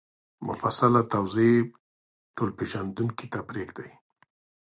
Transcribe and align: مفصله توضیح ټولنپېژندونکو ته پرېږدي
مفصله 0.47 1.01
توضیح 1.13 1.55
ټولنپېژندونکو 2.35 3.25
ته 3.31 3.39
پرېږدي 3.49 3.89